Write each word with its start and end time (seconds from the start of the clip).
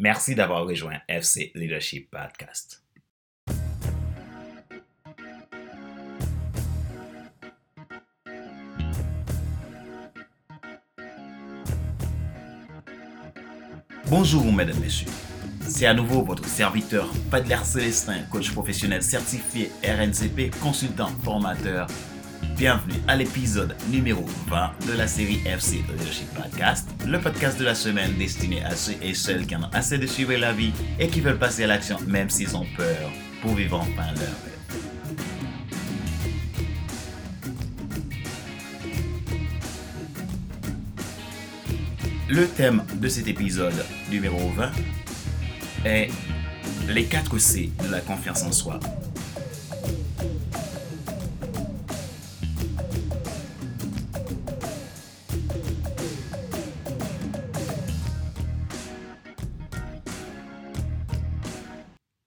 Merci 0.00 0.36
d'avoir 0.36 0.64
rejoint 0.64 1.00
FC 1.08 1.50
Leadership 1.56 2.08
Podcast. 2.08 2.84
Bonjour 14.06 14.52
mesdames, 14.52 14.78
messieurs. 14.78 15.08
C'est 15.62 15.86
à 15.86 15.94
nouveau 15.94 16.22
votre 16.22 16.44
serviteur 16.44 17.12
Padler 17.28 17.56
Célestin, 17.64 18.22
coach 18.30 18.52
professionnel 18.52 19.02
certifié 19.02 19.72
RNCP, 19.82 20.52
consultant, 20.62 21.08
formateur. 21.24 21.88
Bienvenue 22.58 22.98
à 23.06 23.14
l'épisode 23.14 23.76
numéro 23.88 24.24
20 24.48 24.72
de 24.88 24.92
la 24.94 25.06
série 25.06 25.40
FC 25.46 25.76
Leadership 25.76 26.26
Podcast, 26.34 26.90
le 27.06 27.20
podcast 27.20 27.56
de 27.56 27.64
la 27.64 27.76
semaine 27.76 28.18
destiné 28.18 28.64
à 28.64 28.74
ceux 28.74 28.96
et 29.00 29.14
celles 29.14 29.46
qui 29.46 29.54
en 29.54 29.62
ont 29.62 29.70
assez 29.72 29.96
de 29.96 30.08
suivre 30.08 30.34
la 30.34 30.52
vie 30.52 30.72
et 30.98 31.06
qui 31.06 31.20
veulent 31.20 31.38
passer 31.38 31.62
à 31.62 31.68
l'action 31.68 31.98
même 32.08 32.28
s'ils 32.28 32.56
ont 32.56 32.66
peur 32.76 33.12
pour 33.42 33.54
vivre 33.54 33.78
enfin 33.78 34.06
leur 34.06 34.16
rêve. 34.16 34.58
Le 42.28 42.48
thème 42.48 42.82
de 42.96 43.06
cet 43.06 43.28
épisode 43.28 43.84
numéro 44.10 44.50
20 44.56 44.72
est 45.84 46.10
les 46.88 47.04
4 47.04 47.38
C 47.38 47.70
de 47.84 47.88
la 47.88 48.00
confiance 48.00 48.42
en 48.42 48.50
soi. 48.50 48.80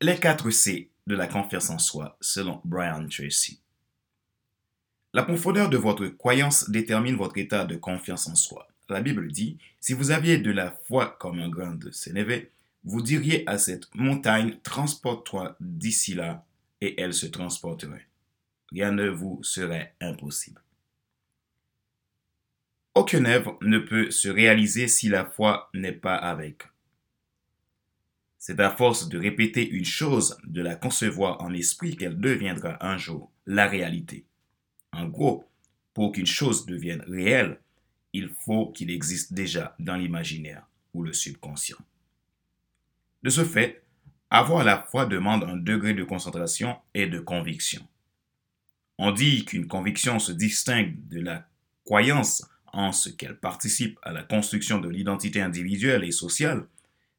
Les 0.04 0.18
4 0.18 0.50
C 0.50 0.90
de 1.06 1.16
la 1.16 1.28
confiance 1.28 1.70
en 1.70 1.78
soi 1.78 2.18
selon 2.22 2.60
Brian 2.66 3.08
Tracy. 3.08 3.62
La 5.14 5.22
profondeur 5.22 5.70
de 5.70 5.78
votre 5.78 6.08
croyance 6.08 6.72
détermine 6.72 7.16
votre 7.16 7.38
état 7.38 7.66
de 7.66 7.76
confiance 7.76 8.26
en 8.26 8.34
soi. 8.34 8.68
La 8.90 9.02
Bible 9.02 9.32
dit, 9.32 9.60
si 9.80 9.94
vous 9.94 10.10
aviez 10.10 10.40
de 10.40 10.50
la 10.50 10.72
foi 10.72 11.16
comme 11.20 11.38
un 11.38 11.50
grain 11.50 11.76
de 11.76 11.92
sénévé, 11.92 12.50
vous 12.84 13.04
diriez 13.04 13.48
à 13.48 13.60
cette 13.60 13.94
montagne, 13.94 14.58
transporte-toi 14.64 15.56
d'ici 15.60 16.16
là, 16.16 16.48
et 16.82 17.00
elle 17.00 17.14
se 17.14 17.28
transporterait. 17.28 18.08
Rien 18.72 18.92
ne 18.92 19.08
vous 19.08 19.40
serait 19.44 19.94
impossible. 20.02 20.64
Aucune 22.96 23.28
œuvre 23.28 23.56
ne 23.62 23.78
peut 23.78 24.10
se 24.10 24.30
réaliser 24.30 24.88
si 24.88 25.10
la 25.10 25.26
foi 25.26 25.70
n'est 25.76 25.92
pas 25.92 26.16
avec. 26.16 26.71
C'est 28.44 28.60
à 28.60 28.72
force 28.72 29.08
de 29.08 29.20
répéter 29.20 29.70
une 29.70 29.86
chose, 29.86 30.36
de 30.46 30.64
la 30.64 30.76
concevoir 30.76 31.44
en 31.44 31.54
esprit 31.54 31.96
qu'elle 31.96 32.20
deviendra 32.20 32.84
un 32.84 32.98
jour 32.98 33.32
la 33.46 33.68
réalité. 33.68 34.26
En 34.92 35.08
gros, 35.08 35.46
pour 35.94 36.12
qu'une 36.12 36.26
chose 36.26 36.66
devienne 36.66 37.04
réelle, 37.08 37.60
il 38.14 38.30
faut 38.44 38.72
qu'il 38.72 38.90
existe 38.90 39.32
déjà 39.32 39.76
dans 39.78 39.96
l'imaginaire 39.96 40.66
ou 40.96 41.04
le 41.04 41.14
subconscient. 41.14 41.78
De 43.22 43.30
ce 43.30 43.46
fait, 43.46 43.84
avoir 44.32 44.64
la 44.64 44.80
foi 44.90 45.06
demande 45.06 45.44
un 45.44 45.58
degré 45.58 45.94
de 45.94 46.04
concentration 46.04 46.78
et 46.96 47.06
de 47.06 47.20
conviction. 47.20 47.88
On 48.98 49.12
dit 49.12 49.46
qu'une 49.46 49.68
conviction 49.68 50.18
se 50.18 50.32
distingue 50.32 50.96
de 51.10 51.22
la 51.22 51.48
croyance 51.86 52.50
en 52.74 52.92
ce 52.92 53.10
qu'elle 53.10 53.38
participe 53.38 54.00
à 54.02 54.12
la 54.12 54.24
construction 54.24 54.80
de 54.80 54.90
l'identité 54.90 55.42
individuelle 55.42 56.04
et 56.04 56.12
sociale, 56.12 56.66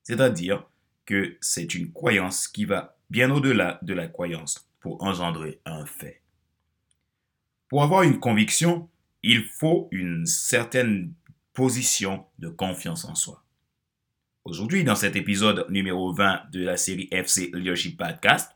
c'est-à-dire 0.03 0.67
que 1.07 1.37
c'est 1.41 1.75
une 1.75 1.93
croyance 1.93 2.49
qui 2.49 2.65
va 2.65 2.97
bien 3.11 3.31
au-delà 3.31 3.79
de 3.83 3.95
la 3.95 4.07
croyance 4.07 4.69
pour 4.81 5.03
engendrer 5.03 5.61
un 5.65 5.87
fait. 5.87 6.23
Pour 7.69 7.83
avoir 7.83 8.03
une 8.03 8.21
conviction, 8.21 8.89
il 9.23 9.45
faut 9.45 9.89
une 9.93 10.27
certaine 10.27 11.13
position 11.53 12.27
de 12.39 12.49
confiance 12.49 13.05
en 13.05 13.15
soi. 13.15 13.45
Aujourd'hui, 14.45 14.83
dans 14.83 14.97
cet 14.97 15.15
épisode 15.15 15.67
numéro 15.71 16.13
20 16.13 16.51
de 16.51 16.65
la 16.65 16.77
série 16.77 17.09
FC 17.13 17.51
Leadership 17.55 17.97
Podcast, 17.97 18.51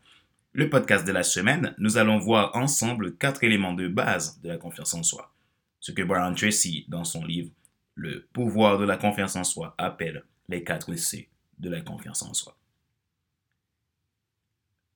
le 0.53 0.69
podcast 0.69 1.07
de 1.07 1.13
la 1.13 1.23
semaine, 1.23 1.75
nous 1.79 1.99
allons 1.99 2.19
voir 2.19 2.57
ensemble 2.57 3.17
quatre 3.17 3.45
éléments 3.45 3.75
de 3.75 3.87
base 3.89 4.41
de 4.41 4.49
la 4.49 4.57
confiance 4.57 4.95
en 4.95 5.03
soi. 5.03 5.33
Ce 5.79 5.93
que 5.93 6.03
Brian 6.03 6.35
Tracy, 6.35 6.87
dans 6.89 7.05
son 7.05 7.25
livre 7.25 7.51
Le 7.95 8.27
pouvoir 8.33 8.79
de 8.79 8.85
la 8.85 8.97
confiance 8.97 9.37
en 9.37 9.45
soi, 9.45 9.75
appelle 9.79 10.25
les 10.49 10.65
quatre 10.65 10.95
C 10.97 11.29
de 11.59 11.71
la 11.71 11.81
confiance 11.81 12.23
en 12.23 12.35
soi. 12.35 12.57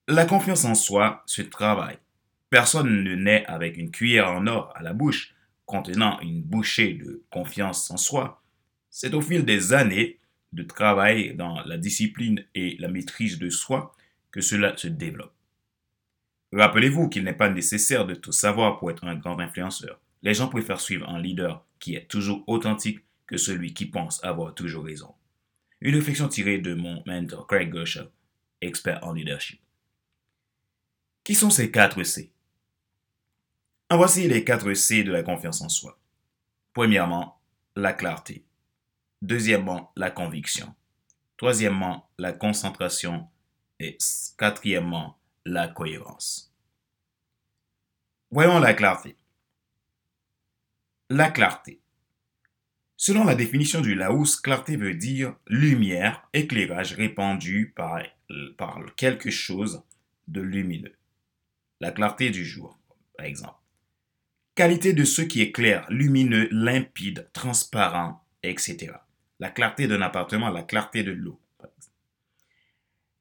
La 0.08 0.26
confiance 0.26 0.64
en 0.64 0.74
soi 0.74 1.22
se 1.26 1.42
travaille. 1.42 1.98
Personne 2.48 3.04
ne 3.04 3.14
naît 3.14 3.44
avec 3.46 3.76
une 3.76 3.90
cuillère 3.90 4.30
en 4.30 4.46
or 4.46 4.72
à 4.74 4.82
la 4.82 4.92
bouche 4.92 5.34
contenant 5.70 6.18
une 6.18 6.42
bouchée 6.42 6.94
de 6.94 7.22
confiance 7.30 7.92
en 7.92 7.96
soi, 7.96 8.42
c'est 8.90 9.14
au 9.14 9.20
fil 9.20 9.44
des 9.44 9.72
années 9.72 10.18
de 10.52 10.64
travail 10.64 11.36
dans 11.36 11.62
la 11.62 11.78
discipline 11.78 12.44
et 12.56 12.76
la 12.80 12.88
maîtrise 12.88 13.38
de 13.38 13.48
soi 13.50 13.94
que 14.32 14.40
cela 14.40 14.76
se 14.76 14.88
développe. 14.88 15.32
Rappelez-vous 16.52 17.08
qu'il 17.08 17.22
n'est 17.22 17.32
pas 17.32 17.48
nécessaire 17.48 18.04
de 18.04 18.16
tout 18.16 18.32
savoir 18.32 18.80
pour 18.80 18.90
être 18.90 19.04
un 19.04 19.14
grand 19.14 19.38
influenceur. 19.38 20.00
Les 20.22 20.34
gens 20.34 20.48
préfèrent 20.48 20.80
suivre 20.80 21.08
un 21.08 21.20
leader 21.20 21.64
qui 21.78 21.94
est 21.94 22.10
toujours 22.10 22.42
authentique 22.48 23.04
que 23.28 23.36
celui 23.36 23.72
qui 23.72 23.86
pense 23.86 24.22
avoir 24.24 24.52
toujours 24.56 24.84
raison. 24.84 25.14
Une 25.82 25.94
réflexion 25.94 26.28
tirée 26.28 26.58
de 26.58 26.74
mon 26.74 27.02
mentor 27.06 27.46
Craig 27.46 27.74
Gershaw, 27.74 28.10
expert 28.60 29.02
en 29.02 29.12
leadership. 29.12 29.60
Qui 31.24 31.34
sont 31.34 31.50
ces 31.50 31.70
quatre 31.70 32.02
C? 32.02 32.32
Voici 33.90 34.28
les 34.28 34.44
quatre 34.44 34.72
C 34.74 35.02
de 35.02 35.10
la 35.10 35.22
confiance 35.22 35.62
en 35.62 35.68
soi. 35.68 35.98
Premièrement, 36.74 37.40
la 37.76 37.92
clarté. 37.92 38.44
Deuxièmement, 39.22 39.92
la 39.96 40.10
conviction. 40.10 40.74
Troisièmement, 41.36 42.10
la 42.18 42.32
concentration. 42.32 43.28
Et 43.78 43.96
quatrièmement, 44.36 45.18
la 45.46 45.66
cohérence. 45.66 46.54
Voyons 48.30 48.58
la 48.58 48.74
clarté. 48.74 49.16
La 51.08 51.30
clarté. 51.30 51.79
Selon 53.02 53.24
la 53.24 53.34
définition 53.34 53.80
du 53.80 53.94
Larousse, 53.94 54.36
clarté 54.36 54.76
veut 54.76 54.92
dire 54.92 55.34
lumière, 55.46 56.28
éclairage 56.34 56.92
répandu 56.92 57.72
par, 57.74 58.02
par 58.58 58.78
quelque 58.94 59.30
chose 59.30 59.82
de 60.28 60.42
lumineux. 60.42 60.94
La 61.80 61.92
clarté 61.92 62.28
du 62.28 62.44
jour, 62.44 62.78
par 63.16 63.24
exemple. 63.24 63.56
Qualité 64.54 64.92
de 64.92 65.04
ce 65.04 65.22
qui 65.22 65.40
est 65.40 65.50
clair, 65.50 65.86
lumineux, 65.88 66.46
limpide, 66.52 67.30
transparent, 67.32 68.22
etc. 68.42 68.92
La 69.38 69.48
clarté 69.48 69.88
d'un 69.88 70.02
appartement, 70.02 70.50
la 70.50 70.62
clarté 70.62 71.02
de 71.02 71.12
l'eau. 71.12 71.40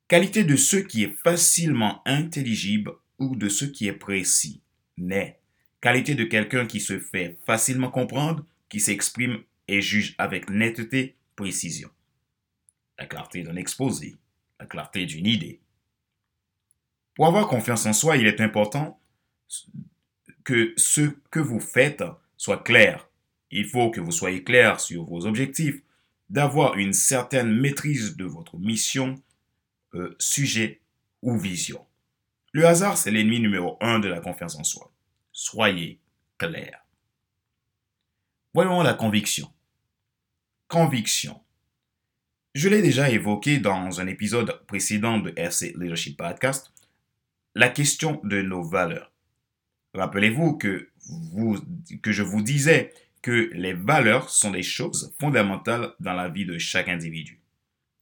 Qualité 0.09 0.43
de 0.43 0.57
ce 0.57 0.75
qui 0.75 1.05
est 1.05 1.17
facilement 1.23 2.01
intelligible 2.05 2.91
ou 3.17 3.37
de 3.37 3.47
ce 3.47 3.63
qui 3.63 3.87
est 3.87 3.93
précis, 3.93 4.59
net. 4.97 5.39
Qualité 5.79 6.15
de 6.15 6.25
quelqu'un 6.25 6.65
qui 6.65 6.81
se 6.81 6.99
fait 6.99 7.37
facilement 7.45 7.91
comprendre, 7.91 8.45
qui 8.67 8.81
s'exprime 8.81 9.41
et 9.69 9.81
juge 9.81 10.15
avec 10.17 10.49
netteté, 10.49 11.15
précision. 11.35 11.89
La 12.97 13.05
clarté 13.05 13.43
d'un 13.43 13.55
exposé, 13.55 14.17
la 14.59 14.65
clarté 14.65 15.05
d'une 15.05 15.25
idée. 15.25 15.61
Pour 17.15 17.27
avoir 17.27 17.47
confiance 17.47 17.85
en 17.85 17.93
soi, 17.93 18.17
il 18.17 18.27
est 18.27 18.41
important 18.41 18.99
que 20.43 20.73
ce 20.77 21.01
que 21.31 21.39
vous 21.39 21.59
faites 21.59 22.03
soit 22.37 22.63
clair. 22.63 23.09
Il 23.51 23.67
faut 23.67 23.91
que 23.91 24.01
vous 24.01 24.11
soyez 24.11 24.43
clair 24.43 24.79
sur 24.79 25.05
vos 25.05 25.25
objectifs, 25.25 25.81
d'avoir 26.29 26.77
une 26.77 26.93
certaine 26.93 27.51
maîtrise 27.51 28.15
de 28.15 28.25
votre 28.25 28.57
mission, 28.57 29.21
euh, 29.95 30.15
sujet 30.19 30.81
ou 31.21 31.37
vision. 31.37 31.85
Le 32.51 32.65
hasard, 32.65 32.97
c'est 32.97 33.11
l'ennemi 33.11 33.39
numéro 33.39 33.77
un 33.81 33.99
de 33.99 34.07
la 34.07 34.19
confiance 34.19 34.55
en 34.55 34.63
soi. 34.63 34.91
Soyez 35.31 35.99
clair. 36.37 36.85
Voyons 38.53 38.81
la 38.81 38.93
conviction. 38.93 39.51
Conviction. 40.69 41.41
Je 42.53 42.69
l'ai 42.69 42.83
déjà 42.83 43.09
évoqué 43.09 43.57
dans 43.57 43.99
un 43.99 44.05
épisode 44.05 44.63
précédent 44.67 45.17
de 45.17 45.33
RC 45.35 45.73
Leadership 45.75 46.15
Podcast, 46.15 46.71
la 47.55 47.69
question 47.69 48.21
de 48.23 48.43
nos 48.43 48.61
valeurs. 48.61 49.11
Rappelez-vous 49.95 50.57
que, 50.57 50.91
que 52.03 52.11
je 52.11 52.21
vous 52.21 52.43
disais 52.43 52.93
que 53.23 53.49
les 53.55 53.73
valeurs 53.73 54.29
sont 54.29 54.51
des 54.51 54.61
choses 54.61 55.11
fondamentales 55.19 55.95
dans 55.99 56.13
la 56.13 56.29
vie 56.29 56.45
de 56.45 56.59
chaque 56.59 56.87
individu. 56.87 57.41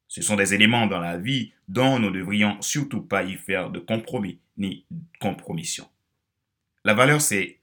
Ce 0.10 0.22
sont 0.22 0.36
des 0.36 0.54
éléments 0.54 0.88
dans 0.88 1.00
la 1.00 1.18
vie 1.18 1.54
dont 1.70 2.00
nous 2.00 2.10
ne 2.10 2.20
devrions 2.20 2.62
surtout 2.62 3.02
pas 3.02 3.24
y 3.24 3.36
faire 3.36 3.70
de 3.70 3.80
compromis 3.80 4.42
ni 4.58 4.86
compromission. 5.22 5.88
La 6.84 6.94
valeur, 6.94 7.22
c'est 7.22 7.60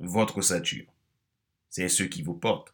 votre 0.00 0.38
ossature. 0.38 0.86
C'est 1.68 1.90
ce 1.90 2.02
qui 2.02 2.22
vous 2.22 2.32
porte. 2.32 2.72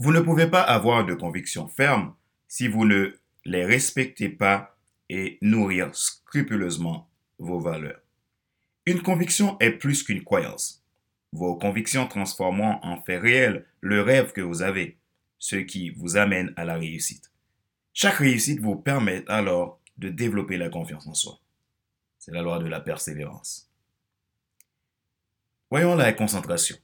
Vous 0.00 0.12
ne 0.12 0.20
pouvez 0.20 0.46
pas 0.46 0.62
avoir 0.62 1.04
de 1.04 1.12
conviction 1.12 1.66
ferme 1.66 2.14
si 2.46 2.68
vous 2.68 2.84
ne 2.84 3.18
les 3.44 3.64
respecter 3.64 4.28
pas 4.28 4.78
et 5.08 5.38
nourrir 5.42 5.92
scrupuleusement 5.92 7.10
vos 7.40 7.58
valeurs. 7.58 8.00
Une 8.86 9.02
conviction 9.02 9.58
est 9.58 9.72
plus 9.72 10.04
qu'une 10.04 10.22
croyance. 10.22 10.84
Vos 11.32 11.56
convictions 11.56 12.06
transformeront 12.06 12.78
en 12.82 13.02
fait 13.02 13.18
réel 13.18 13.66
le 13.80 14.00
rêve 14.00 14.30
que 14.30 14.40
vous 14.40 14.62
avez, 14.62 14.98
ce 15.40 15.56
qui 15.56 15.90
vous 15.90 16.16
amène 16.16 16.52
à 16.54 16.64
la 16.64 16.76
réussite. 16.76 17.32
Chaque 17.92 18.18
réussite 18.18 18.60
vous 18.60 18.76
permet 18.76 19.24
alors 19.26 19.80
de 19.96 20.10
développer 20.10 20.58
la 20.58 20.68
confiance 20.68 21.08
en 21.08 21.14
soi. 21.14 21.40
C'est 22.20 22.32
la 22.32 22.42
loi 22.42 22.60
de 22.60 22.68
la 22.68 22.80
persévérance. 22.80 23.68
Voyons 25.72 25.96
la 25.96 26.12
concentration. 26.12 26.76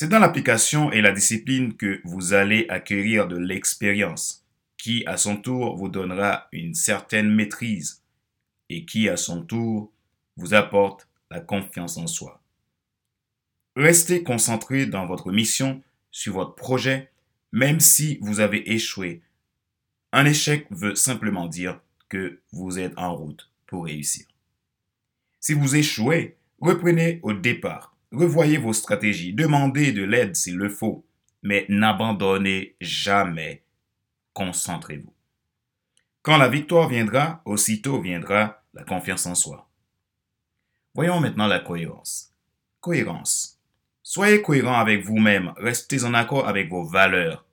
C'est 0.00 0.08
dans 0.08 0.18
l'application 0.18 0.90
et 0.90 1.02
la 1.02 1.12
discipline 1.12 1.76
que 1.76 2.00
vous 2.04 2.32
allez 2.32 2.64
acquérir 2.70 3.28
de 3.28 3.36
l'expérience, 3.36 4.46
qui 4.78 5.04
à 5.04 5.18
son 5.18 5.36
tour 5.36 5.76
vous 5.76 5.90
donnera 5.90 6.48
une 6.52 6.72
certaine 6.72 7.28
maîtrise 7.28 8.02
et 8.70 8.86
qui 8.86 9.10
à 9.10 9.18
son 9.18 9.42
tour 9.42 9.92
vous 10.38 10.54
apporte 10.54 11.06
la 11.30 11.40
confiance 11.40 11.98
en 11.98 12.06
soi. 12.06 12.40
Restez 13.76 14.22
concentré 14.22 14.86
dans 14.86 15.04
votre 15.04 15.32
mission, 15.32 15.82
sur 16.10 16.32
votre 16.32 16.54
projet, 16.54 17.10
même 17.52 17.78
si 17.78 18.16
vous 18.22 18.40
avez 18.40 18.72
échoué. 18.72 19.20
Un 20.12 20.24
échec 20.24 20.66
veut 20.70 20.94
simplement 20.94 21.46
dire 21.46 21.78
que 22.08 22.40
vous 22.52 22.78
êtes 22.78 22.96
en 22.96 23.14
route 23.14 23.50
pour 23.66 23.84
réussir. 23.84 24.24
Si 25.40 25.52
vous 25.52 25.76
échouez, 25.76 26.38
reprenez 26.58 27.20
au 27.22 27.34
départ, 27.34 27.89
revoyez 28.12 28.58
vos 28.58 28.72
stratégies, 28.72 29.32
demandez 29.32 29.92
de 29.92 30.02
l'aide 30.02 30.36
s'il 30.36 30.56
le 30.56 30.68
faut, 30.68 31.04
mais 31.42 31.66
n'abandonnez 31.68 32.76
jamais. 32.80 33.62
Concentrez-vous. 34.32 35.12
Quand 36.22 36.36
la 36.36 36.48
victoire 36.48 36.88
viendra, 36.88 37.42
aussitôt 37.44 38.00
viendra 38.00 38.62
la 38.74 38.84
confiance 38.84 39.26
en 39.26 39.34
soi. 39.34 39.68
Voyons 40.94 41.20
maintenant 41.20 41.46
la 41.46 41.60
cohérence. 41.60 42.34
Cohérence. 42.80 43.58
Soyez 44.02 44.42
cohérent 44.42 44.78
avec 44.78 45.04
vous-même, 45.04 45.52
restez 45.56 46.04
en 46.04 46.14
accord 46.14 46.48
avec 46.48 46.68
vos 46.68 46.84
valeurs. 46.84 47.46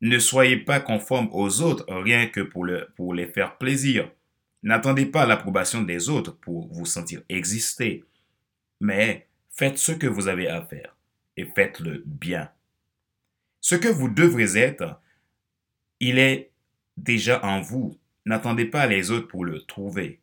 Ne 0.00 0.18
soyez 0.18 0.58
pas 0.58 0.80
conforme 0.80 1.28
aux 1.32 1.62
autres 1.62 1.86
rien 1.88 2.26
que 2.26 2.40
pour, 2.40 2.66
pour 2.96 3.14
les 3.14 3.26
faire 3.26 3.56
plaisir. 3.56 4.10
N'attendez 4.62 5.06
pas 5.06 5.26
l'approbation 5.26 5.82
des 5.82 6.08
autres 6.08 6.32
pour 6.32 6.68
vous 6.72 6.86
sentir 6.86 7.22
exister, 7.28 8.04
mais 8.80 9.26
faites 9.56 9.78
ce 9.78 9.92
que 9.92 10.06
vous 10.06 10.28
avez 10.28 10.48
à 10.48 10.62
faire 10.62 10.96
et 11.36 11.44
faites-le 11.44 12.02
bien. 12.06 12.50
Ce 13.60 13.74
que 13.74 13.88
vous 13.88 14.08
devrez 14.08 14.58
être, 14.58 15.00
il 16.00 16.18
est 16.18 16.50
déjà 16.96 17.44
en 17.44 17.60
vous. 17.60 17.98
N'attendez 18.24 18.66
pas 18.66 18.86
les 18.86 19.10
autres 19.10 19.28
pour 19.28 19.44
le 19.44 19.62
trouver. 19.62 20.20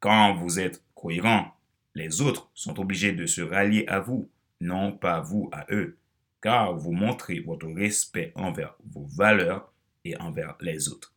Quand 0.00 0.34
vous 0.34 0.60
êtes 0.60 0.82
cohérent, 0.94 1.56
les 1.94 2.20
autres 2.20 2.50
sont 2.54 2.78
obligés 2.80 3.12
de 3.12 3.26
se 3.26 3.40
rallier 3.40 3.84
à 3.88 4.00
vous 4.00 4.30
non 4.62 4.92
pas 4.92 5.20
vous 5.20 5.50
à 5.52 5.66
eux, 5.70 5.98
car 6.40 6.76
vous 6.76 6.92
montrez 6.92 7.40
votre 7.40 7.66
respect 7.66 8.32
envers 8.36 8.76
vos 8.92 9.04
valeurs 9.04 9.72
et 10.04 10.16
envers 10.18 10.56
les 10.60 10.88
autres. 10.88 11.12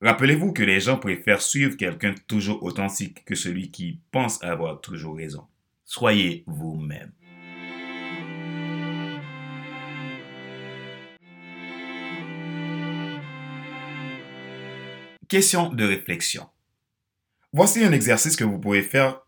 Rappelez-vous 0.00 0.52
que 0.52 0.62
les 0.62 0.80
gens 0.80 0.98
préfèrent 0.98 1.42
suivre 1.42 1.76
quelqu'un 1.76 2.14
toujours 2.28 2.62
authentique 2.62 3.24
que 3.24 3.34
celui 3.34 3.70
qui 3.70 3.98
pense 4.12 4.42
avoir 4.44 4.80
toujours 4.80 5.16
raison. 5.16 5.46
Soyez 5.90 6.44
vous-même. 6.46 7.12
Question 15.28 15.72
de 15.72 15.86
réflexion. 15.86 16.46
Voici 17.54 17.82
un 17.82 17.92
exercice 17.92 18.36
que 18.36 18.44
vous 18.44 18.58
pouvez 18.58 18.82
faire 18.82 19.22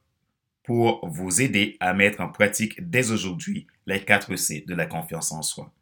pour 0.62 1.08
vous 1.08 1.40
aider 1.40 1.78
à 1.80 1.94
mettre 1.94 2.20
en 2.20 2.28
pratique 2.28 2.90
dès 2.90 3.10
aujourd'hui 3.10 3.66
les 3.86 4.04
4 4.04 4.36
C 4.36 4.62
de 4.66 4.74
la 4.74 4.84
confiance 4.84 5.32
en 5.32 5.40
soi. 5.40 5.72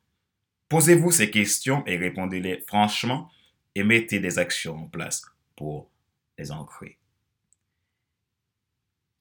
Posez-vous 0.69 1.11
ces 1.11 1.33
questions 1.33 1.85
et 1.87 1.97
répondez-les 1.97 2.61
franchement 2.69 3.29
et 3.75 3.83
mettez 3.83 4.21
des 4.21 4.39
actions 4.39 4.77
en 4.77 4.87
place 4.87 5.25
pour 5.57 5.91
les 6.39 6.53
ancrer. 6.53 6.99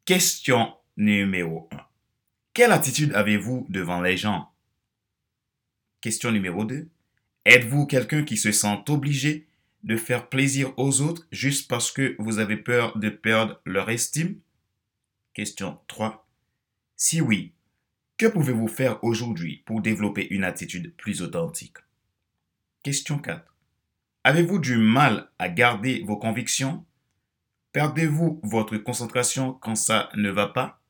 Question 0.05 0.76
numéro 0.97 1.69
1. 1.71 1.77
Quelle 2.53 2.71
attitude 2.71 3.13
avez-vous 3.13 3.67
devant 3.69 4.01
les 4.01 4.17
gens? 4.17 4.51
Question 6.01 6.31
numéro 6.31 6.65
2. 6.65 6.89
Êtes-vous 7.45 7.85
quelqu'un 7.85 8.23
qui 8.23 8.35
se 8.35 8.51
sent 8.51 8.83
obligé 8.89 9.47
de 9.83 9.95
faire 9.95 10.27
plaisir 10.27 10.73
aux 10.77 11.01
autres 11.01 11.27
juste 11.31 11.69
parce 11.69 11.91
que 11.91 12.15
vous 12.19 12.39
avez 12.39 12.57
peur 12.57 12.97
de 12.97 13.09
perdre 13.09 13.61
leur 13.63 13.89
estime? 13.89 14.39
Question 15.33 15.79
3. 15.87 16.27
Si 16.95 17.21
oui, 17.21 17.53
que 18.17 18.25
pouvez-vous 18.25 18.67
faire 18.67 19.03
aujourd'hui 19.03 19.63
pour 19.65 19.81
développer 19.81 20.27
une 20.31 20.43
attitude 20.43 20.95
plus 20.95 21.21
authentique? 21.21 21.77
Question 22.81 23.19
4. 23.19 23.55
Avez-vous 24.23 24.57
du 24.57 24.77
mal 24.77 25.29
à 25.37 25.47
garder 25.47 26.03
vos 26.05 26.17
convictions? 26.17 26.85
Perdez-vous 27.71 28.41
votre 28.43 28.77
concentration 28.77 29.53
quand 29.53 29.75
ça 29.75 30.09
ne 30.15 30.31
va 30.31 30.47
pas? 30.47 30.81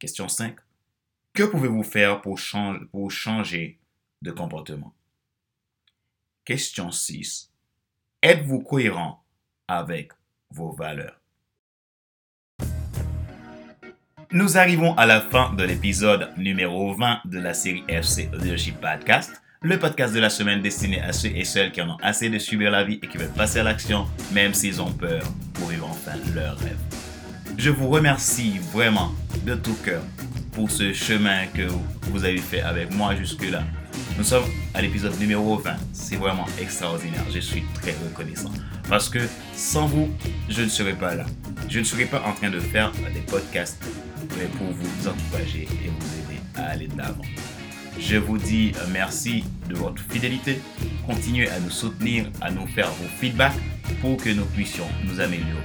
Question 0.00 0.28
5. 0.28 0.56
Que 1.34 1.42
pouvez-vous 1.42 1.82
faire 1.82 2.22
pour, 2.22 2.38
changer 2.38 3.78
de 4.22 4.30
comportement? 4.30 4.94
Question 6.46 6.90
6. 6.90 7.52
Êtes-vous 8.22 8.60
cohérent 8.60 9.22
avec 9.68 10.12
vos 10.50 10.72
valeurs? 10.72 11.20
Nous 14.32 14.56
arrivons 14.56 14.94
à 14.94 15.04
la 15.04 15.20
fin 15.20 15.52
de 15.52 15.64
l'épisode 15.64 16.32
numéro 16.38 16.94
20 16.94 17.20
de 17.26 17.38
la 17.38 17.52
série 17.52 17.84
FC 17.86 18.30
Leadership 18.32 18.80
Podcast, 18.80 19.42
le 19.60 19.78
podcast 19.78 20.14
de 20.14 20.20
la 20.20 20.30
semaine 20.30 20.62
destiné 20.62 21.02
à 21.02 21.12
ceux 21.12 21.36
et 21.36 21.44
celles 21.44 21.72
qui 21.72 21.82
en 21.82 21.90
ont 21.90 21.98
assez 22.00 22.30
de 22.30 22.38
subir 22.38 22.70
la 22.70 22.84
vie 22.84 23.00
et 23.02 23.06
qui 23.06 23.18
veulent 23.18 23.34
passer 23.34 23.58
à 23.58 23.64
l'action, 23.64 24.08
même 24.32 24.54
s'ils 24.54 24.80
ont 24.80 24.92
peur, 24.94 25.22
pour 25.52 25.68
vivre 25.68 25.90
enfin 25.90 26.16
leur 26.34 26.56
rêve. 26.58 26.99
Je 27.62 27.68
vous 27.68 27.90
remercie 27.90 28.58
vraiment 28.72 29.12
de 29.44 29.54
tout 29.54 29.76
cœur 29.84 30.00
pour 30.52 30.70
ce 30.70 30.94
chemin 30.94 31.44
que 31.48 31.68
vous 32.04 32.24
avez 32.24 32.38
fait 32.38 32.62
avec 32.62 32.90
moi 32.90 33.14
jusque-là. 33.14 33.64
Nous 34.16 34.24
sommes 34.24 34.46
à 34.72 34.80
l'épisode 34.80 35.20
numéro 35.20 35.58
20. 35.58 35.76
C'est 35.92 36.16
vraiment 36.16 36.46
extraordinaire. 36.58 37.22
Je 37.30 37.38
suis 37.38 37.62
très 37.74 37.94
reconnaissant. 38.02 38.50
Parce 38.88 39.10
que 39.10 39.18
sans 39.54 39.84
vous, 39.84 40.08
je 40.48 40.62
ne 40.62 40.68
serais 40.68 40.94
pas 40.94 41.14
là. 41.14 41.26
Je 41.68 41.80
ne 41.80 41.84
serais 41.84 42.06
pas 42.06 42.22
en 42.26 42.32
train 42.32 42.48
de 42.48 42.60
faire 42.60 42.92
des 43.12 43.20
podcasts 43.20 43.84
pour 44.56 44.68
vous 44.68 45.08
encourager 45.08 45.68
et 45.84 45.88
vous 45.88 46.32
aider 46.32 46.40
à 46.56 46.70
aller 46.70 46.86
de 46.86 46.96
l'avant. 46.96 47.24
Je 47.98 48.16
vous 48.16 48.38
dis 48.38 48.72
euh, 48.76 48.86
merci 48.92 49.44
de 49.68 49.74
votre 49.74 50.02
fidélité. 50.02 50.60
Continuez 51.06 51.48
à 51.50 51.60
nous 51.60 51.70
soutenir, 51.70 52.26
à 52.40 52.50
nous 52.50 52.66
faire 52.66 52.90
vos 52.90 53.08
feedbacks 53.18 53.58
pour 54.00 54.16
que 54.16 54.30
nous 54.30 54.44
puissions 54.46 54.86
nous 55.04 55.20
améliorer. 55.20 55.62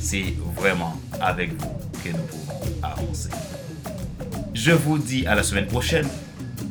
C'est 0.00 0.34
vraiment 0.54 1.00
avec 1.20 1.52
vous 1.60 1.76
que 2.04 2.10
nous 2.10 2.24
pouvons 2.24 2.60
avancer. 2.82 3.30
Je 4.54 4.72
vous 4.72 4.98
dis 4.98 5.26
à 5.26 5.34
la 5.34 5.42
semaine 5.42 5.66
prochaine 5.66 6.06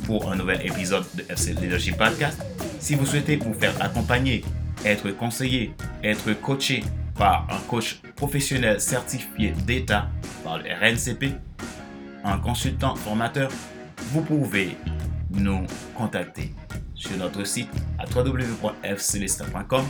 pour 0.06 0.32
un 0.32 0.36
nouvel 0.36 0.66
épisode 0.66 1.06
de 1.16 1.24
FC 1.30 1.54
Leadership 1.54 1.98
Podcast. 1.98 2.42
Si 2.80 2.96
vous 2.96 3.06
souhaitez 3.06 3.38
vous 3.38 3.54
faire 3.54 3.74
accompagner, 3.82 4.44
être 4.86 5.12
conseillé, 5.12 5.74
être 6.04 6.34
coaché 6.42 6.84
par 7.18 7.48
un 7.50 7.60
coach 7.68 8.02
professionnel 8.16 8.80
certifié 8.80 9.52
d'État 9.66 10.10
par 10.44 10.60
le 10.60 10.66
RNCP, 10.66 11.34
un 12.24 12.38
consultant 12.38 12.96
formateur, 12.96 13.50
vous 14.12 14.22
pouvez 14.22 14.78
nous 15.30 15.66
contacter 15.96 16.54
sur 16.94 17.18
notre 17.18 17.44
site 17.46 17.70
à 18.00 18.06
www.fcelestin.com. 18.06 19.86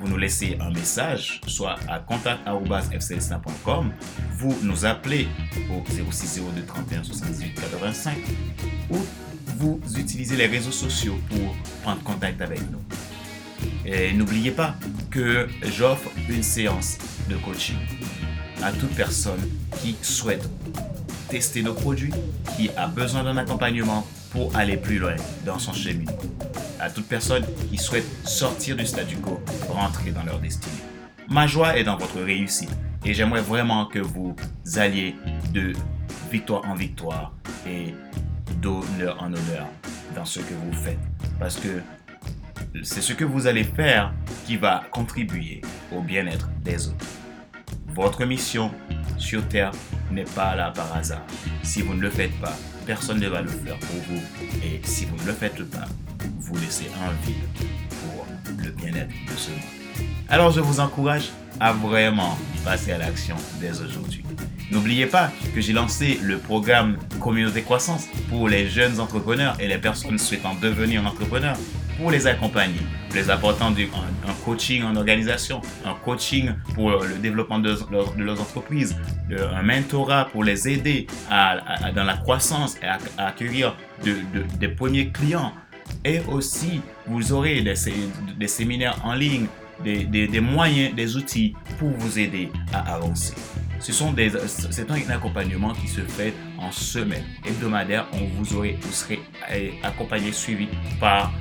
Vous 0.00 0.08
nous 0.08 0.16
laissez 0.18 0.56
un 0.60 0.70
message, 0.70 1.40
soit 1.46 1.76
à 1.88 1.98
contact.fcelestin.com. 2.00 3.92
Vous 4.38 4.56
nous 4.62 4.84
appelez 4.84 5.28
au 5.70 5.82
0602 6.12 6.64
31 6.66 7.02
78 7.02 7.54
85 7.54 8.16
ou 8.90 8.98
vous 9.58 9.80
utilisez 9.96 10.36
les 10.36 10.46
réseaux 10.46 10.70
sociaux 10.72 11.18
pour 11.30 11.56
prendre 11.82 12.02
contact 12.02 12.40
avec 12.42 12.60
nous. 12.70 12.82
Et 13.86 14.12
n'oubliez 14.12 14.50
pas 14.50 14.74
que 15.10 15.48
j'offre 15.62 16.10
une 16.28 16.42
séance 16.42 16.98
de 17.30 17.36
coaching 17.36 17.78
à 18.62 18.72
toute 18.72 18.94
personne 18.94 19.40
qui 19.80 19.96
souhaite 20.02 20.46
tester 21.28 21.62
nos 21.62 21.74
produits, 21.74 22.12
qui 22.56 22.70
a 22.76 22.86
besoin 22.86 23.24
d'un 23.24 23.36
accompagnement 23.36 24.06
pour 24.30 24.54
aller 24.56 24.76
plus 24.76 24.98
loin 24.98 25.16
dans 25.44 25.58
son 25.58 25.72
chemin. 25.72 26.04
À 26.80 26.90
toute 26.90 27.06
personne 27.06 27.44
qui 27.70 27.78
souhaite 27.78 28.06
sortir 28.26 28.76
du 28.76 28.86
statu 28.86 29.16
quo, 29.16 29.40
rentrer 29.68 30.10
dans 30.10 30.24
leur 30.24 30.38
destinée. 30.38 30.74
Ma 31.28 31.46
joie 31.46 31.76
est 31.76 31.84
dans 31.84 31.96
votre 31.96 32.20
réussite 32.20 32.70
et 33.04 33.14
j'aimerais 33.14 33.40
vraiment 33.40 33.86
que 33.86 33.98
vous 33.98 34.36
alliez 34.76 35.14
de 35.52 35.72
victoire 36.30 36.68
en 36.68 36.74
victoire 36.74 37.32
et 37.66 37.94
d'honneur 38.60 39.20
en 39.20 39.26
honneur 39.26 39.66
dans 40.14 40.24
ce 40.24 40.40
que 40.40 40.54
vous 40.54 40.72
faites. 40.72 40.98
Parce 41.38 41.56
que 41.56 41.80
c'est 42.82 43.00
ce 43.00 43.12
que 43.12 43.24
vous 43.24 43.46
allez 43.46 43.64
faire 43.64 44.12
qui 44.44 44.56
va 44.56 44.84
contribuer 44.90 45.62
au 45.92 46.00
bien-être 46.00 46.48
des 46.62 46.88
autres. 46.88 47.06
Votre 47.96 48.26
mission 48.26 48.70
sur 49.16 49.48
Terre 49.48 49.72
n'est 50.10 50.24
pas 50.24 50.54
là 50.54 50.70
par 50.70 50.94
hasard. 50.94 51.22
Si 51.62 51.80
vous 51.80 51.94
ne 51.94 52.02
le 52.02 52.10
faites 52.10 52.38
pas, 52.42 52.54
personne 52.84 53.18
ne 53.18 53.26
va 53.26 53.40
le 53.40 53.48
faire 53.48 53.78
pour 53.78 53.96
vous. 54.06 54.20
Et 54.62 54.82
si 54.84 55.06
vous 55.06 55.16
ne 55.16 55.26
le 55.26 55.32
faites 55.32 55.62
pas, 55.70 55.86
vous 56.38 56.56
laissez 56.58 56.90
un 57.02 57.26
vide 57.26 57.36
pour 57.88 58.26
le 58.62 58.70
bien-être 58.70 59.08
de 59.08 59.36
ce 59.38 59.48
monde. 59.48 60.06
Alors 60.28 60.50
je 60.50 60.60
vous 60.60 60.78
encourage 60.78 61.30
à 61.58 61.72
vraiment 61.72 62.36
passer 62.66 62.92
à 62.92 62.98
l'action 62.98 63.36
dès 63.62 63.80
aujourd'hui. 63.80 64.22
N'oubliez 64.70 65.06
pas 65.06 65.30
que 65.54 65.62
j'ai 65.62 65.72
lancé 65.72 66.20
le 66.22 66.36
programme 66.36 66.98
Communauté 67.18 67.62
Croissance 67.62 68.08
pour 68.28 68.50
les 68.50 68.68
jeunes 68.68 69.00
entrepreneurs 69.00 69.56
et 69.58 69.68
les 69.68 69.78
personnes 69.78 70.18
souhaitant 70.18 70.54
devenir 70.60 71.06
entrepreneurs 71.06 71.56
pour 71.96 72.10
les 72.10 72.26
accompagner, 72.26 72.80
les 73.14 73.30
apportant 73.30 73.70
un, 73.70 74.34
coaching 74.44 74.82
en 74.82 74.96
organisation, 74.96 75.60
un 75.84 75.94
coaching 75.94 76.52
pour 76.74 76.90
le 76.90 77.16
développement 77.16 77.58
de, 77.58 77.76
leurs 78.18 78.40
entreprises, 78.40 78.96
un 79.30 79.62
mentorat 79.62 80.26
pour 80.26 80.44
les 80.44 80.68
aider 80.68 81.06
dans 81.30 82.04
la 82.04 82.16
croissance 82.16 82.76
et 82.82 82.86
à, 82.86 82.98
accueillir 83.26 83.76
des 84.02 84.68
premiers 84.68 85.08
clients. 85.08 85.52
Et 86.04 86.20
aussi, 86.28 86.80
vous 87.06 87.32
aurez 87.32 87.62
des, 87.62 88.48
séminaires 88.48 89.00
en 89.04 89.14
ligne, 89.14 89.46
des 89.82 90.40
moyens, 90.40 90.94
des 90.94 91.16
outils 91.16 91.54
pour 91.78 91.90
vous 91.90 92.18
aider 92.18 92.50
à 92.72 92.94
avancer. 92.94 93.34
C'est 93.78 94.90
un 94.90 95.10
accompagnement 95.10 95.72
qui 95.74 95.86
se 95.86 96.00
fait 96.00 96.34
en 96.58 96.72
semaine 96.72 97.24
hebdomadaire. 97.44 98.06
On 98.12 98.24
vous, 98.36 98.56
aurait, 98.56 98.76
vous 98.80 98.92
serez 98.92 99.20
accompagné, 99.82 100.32
suivi 100.32 100.68
par 100.98 101.32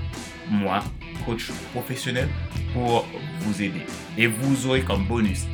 moi, 0.50 0.84
coach 1.26 1.52
professionnel, 1.74 2.30
pour 2.74 3.06
vous 3.42 3.62
aider. 3.62 3.86
Et 4.18 4.28
vous 4.28 4.68
aurez 4.68 4.82
comme 4.82 5.06
bonus 5.06 5.46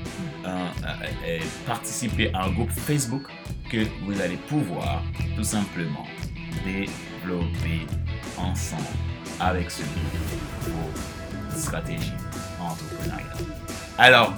participer 1.65 2.33
à 2.33 2.45
un 2.45 2.51
groupe 2.51 2.71
Facebook 2.71 3.23
que 3.71 3.85
vous 4.05 4.19
allez 4.19 4.37
pouvoir 4.37 5.03
tout 5.35 5.43
simplement 5.43 6.05
développer 6.65 7.87
ensemble 8.37 8.83
avec 9.39 9.71
ce 9.71 9.81
groupe 9.81 10.67
vos 10.67 11.57
stratégies 11.57 12.13
entrepreneuriales. 12.59 13.27
Alors, 13.97 14.33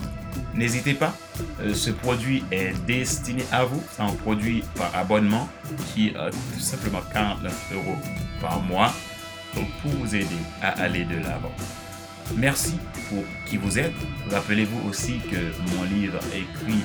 n'hésitez 0.53 0.93
pas, 0.93 1.15
euh, 1.61 1.73
ce 1.73 1.89
produit 1.89 2.43
est 2.51 2.73
destiné 2.85 3.43
à 3.51 3.65
vous. 3.65 3.81
C'est 3.91 4.03
un 4.03 4.13
produit 4.13 4.63
par 4.75 4.95
abonnement 4.95 5.49
qui 5.93 6.11
coûte 6.13 6.31
tout 6.53 6.59
simplement 6.59 7.01
49 7.13 7.71
euros 7.73 7.97
par 8.41 8.61
mois 8.61 8.93
pour 9.81 9.91
vous 9.91 10.15
aider 10.15 10.27
à 10.61 10.69
aller 10.81 11.05
de 11.05 11.15
l'avant. 11.15 11.51
Merci 12.35 12.75
pour 13.09 13.23
qui 13.47 13.57
vous 13.57 13.77
êtes. 13.77 13.93
Rappelez-vous 14.31 14.87
aussi 14.89 15.19
que 15.29 15.75
mon 15.75 15.83
livre 15.83 16.19
écrit, 16.33 16.81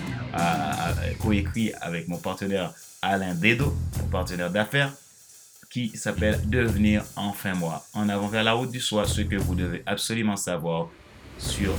coécrit 1.20 1.72
avec 1.80 2.08
mon 2.08 2.18
partenaire 2.18 2.72
Alain 3.02 3.34
Dedo, 3.34 3.74
mon 4.00 4.08
partenaire 4.08 4.50
d'affaires, 4.50 4.92
qui 5.70 5.96
s'appelle 5.96 6.40
Devenir 6.48 7.04
enfin 7.16 7.54
moi. 7.54 7.86
En 7.94 8.08
avant 8.08 8.28
vers 8.28 8.44
la 8.44 8.52
route 8.52 8.70
du 8.70 8.80
soi, 8.80 9.06
ce 9.06 9.20
que 9.20 9.36
vous 9.36 9.54
devez 9.54 9.82
absolument 9.86 10.36
savoir 10.36 10.88
sur 11.38 11.72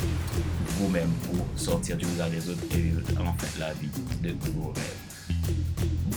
vous-même 0.77 1.12
pour 1.24 1.46
sortir 1.55 1.98
du 1.98 2.05
regard 2.05 2.29
des 2.29 2.50
autres 2.50 2.63
et 2.72 2.77
vivre 2.77 3.01
enfin 3.19 3.48
la 3.60 3.74
vie 3.74 3.89
de 4.22 4.29
vos 4.51 4.72
rêves. 4.72 5.36